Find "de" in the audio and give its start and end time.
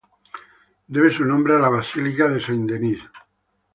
2.27-2.41